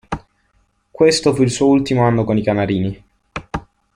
[0.89, 3.03] Questo fu il suo ultimo anno con i canarini.